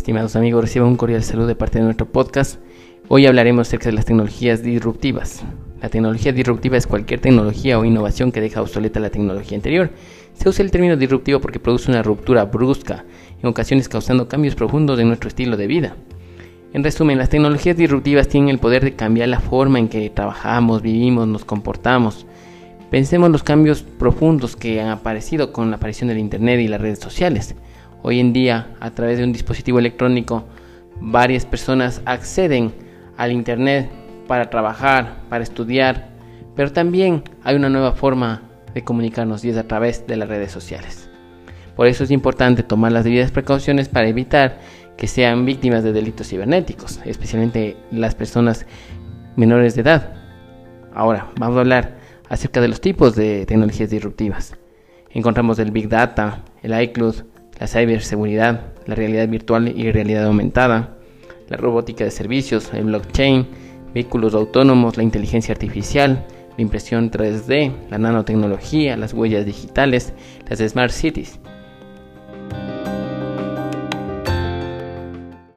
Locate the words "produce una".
11.60-12.02